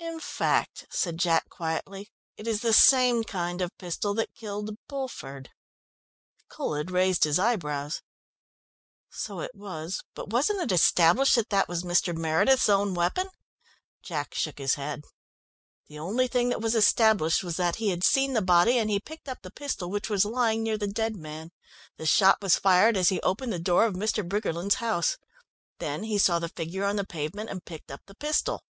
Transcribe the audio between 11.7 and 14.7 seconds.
Mr. Meredith's own weapon?" Jack shook